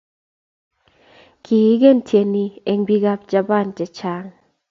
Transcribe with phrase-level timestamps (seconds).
[1.43, 4.27] kingen tyeni eng bikap Japan chechang